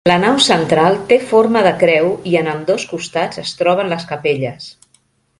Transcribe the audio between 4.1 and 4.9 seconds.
capelles.